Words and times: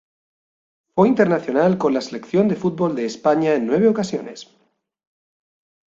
Fue 0.95 1.07
internacional 1.07 1.77
con 1.77 1.93
la 1.93 2.01
selección 2.01 2.47
de 2.47 2.55
fútbol 2.55 2.95
de 2.95 3.05
España 3.05 3.53
en 3.53 3.67
nueve 3.67 3.87
ocasiones. 3.87 4.49